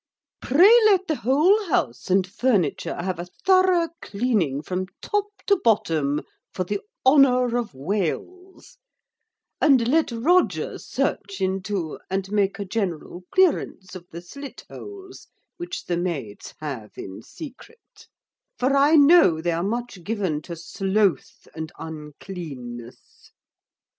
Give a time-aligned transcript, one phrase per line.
[0.41, 6.21] Pray let the whole house and furniture have a thorough cleaning from top to bottom,
[6.51, 8.79] for the honour of Wales;
[9.61, 15.27] and let Roger search into, and make a general clearance of the slit holes,
[15.57, 18.07] which the maids have in secret;
[18.57, 23.29] for I know they are much given to sloth and uncleanness.